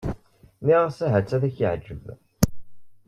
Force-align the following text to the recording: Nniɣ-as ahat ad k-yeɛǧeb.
Nniɣ-as 0.61 0.99
ahat 1.05 1.29
ad 1.35 1.43
k-yeɛǧeb. 1.55 2.03